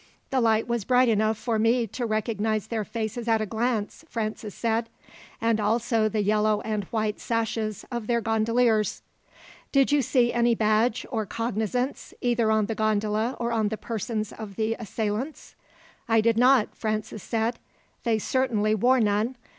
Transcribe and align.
"The 0.31 0.41
light 0.41 0.67
was 0.67 0.83
bright 0.83 1.09
enough 1.09 1.37
for 1.37 1.59
me 1.59 1.85
to 1.85 2.07
recognize 2.07 2.65
their 2.65 2.83
faces 2.83 3.27
at 3.27 3.39
a 3.39 3.45
glance," 3.45 4.03
Francis 4.09 4.55
said, 4.55 4.89
"and 5.39 5.59
also 5.59 6.09
the 6.09 6.23
yellow 6.23 6.59
and 6.61 6.85
white 6.85 7.19
sashes 7.19 7.85
of 7.91 8.07
their 8.07 8.19
gondoliers." 8.19 9.03
"Did 9.71 9.91
you 9.91 10.01
see 10.01 10.33
any 10.33 10.55
badge 10.55 11.05
or 11.11 11.27
cognizance, 11.27 12.15
either 12.19 12.49
on 12.49 12.65
the 12.65 12.73
gondola 12.73 13.35
or 13.39 13.51
on 13.51 13.67
the 13.67 13.77
persons 13.77 14.31
of 14.33 14.55
the 14.55 14.75
assailants?" 14.79 15.53
"I 16.09 16.19
did 16.19 16.35
not," 16.35 16.73
Francis 16.75 17.21
said. 17.21 17.59
"They 18.03 18.17
certainly 18.17 18.73
wore 18.73 18.99
none. 18.99 19.35